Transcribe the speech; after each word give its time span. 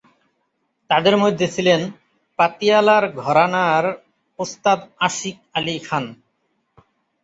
তাদের 0.89 1.15
মধ্য 1.17 1.41
ছিলেন 1.47 1.81
পাতিয়ালার 2.39 3.03
ঘরানার 3.17 3.85
ওস্তাদ 4.39 4.79
আশিক 4.99 5.37
আলি 5.53 5.75
খান। 5.79 6.05